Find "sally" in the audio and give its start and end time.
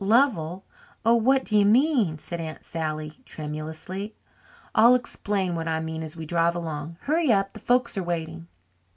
2.65-3.19